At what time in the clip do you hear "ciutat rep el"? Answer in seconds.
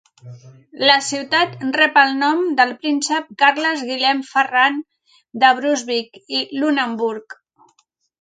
1.07-2.15